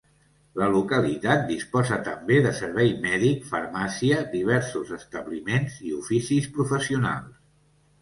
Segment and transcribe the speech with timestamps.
[0.59, 7.43] La localitat disposa també de servei mèdic, farmàcia, diversos establiments i oficis professionals.